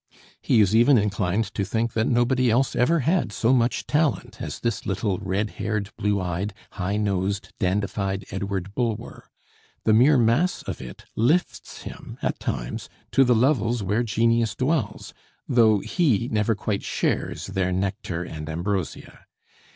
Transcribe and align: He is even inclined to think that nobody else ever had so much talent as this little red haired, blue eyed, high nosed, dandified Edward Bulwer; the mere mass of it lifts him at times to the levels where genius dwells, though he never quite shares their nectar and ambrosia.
He 0.41 0.61
is 0.61 0.75
even 0.75 0.97
inclined 0.97 1.43
to 1.53 1.63
think 1.63 1.93
that 1.93 2.07
nobody 2.07 2.49
else 2.49 2.75
ever 2.75 3.01
had 3.01 3.31
so 3.31 3.53
much 3.53 3.85
talent 3.85 4.41
as 4.41 4.59
this 4.61 4.87
little 4.87 5.19
red 5.19 5.51
haired, 5.61 5.91
blue 5.95 6.19
eyed, 6.19 6.55
high 6.71 6.97
nosed, 6.97 7.53
dandified 7.59 8.25
Edward 8.31 8.73
Bulwer; 8.73 9.29
the 9.83 9.93
mere 9.93 10.17
mass 10.17 10.63
of 10.63 10.81
it 10.81 11.05
lifts 11.15 11.83
him 11.83 12.17
at 12.23 12.39
times 12.39 12.89
to 13.11 13.23
the 13.23 13.35
levels 13.35 13.83
where 13.83 14.01
genius 14.01 14.55
dwells, 14.55 15.13
though 15.47 15.81
he 15.81 16.27
never 16.31 16.55
quite 16.55 16.81
shares 16.81 17.45
their 17.45 17.71
nectar 17.71 18.23
and 18.23 18.49
ambrosia. 18.49 19.27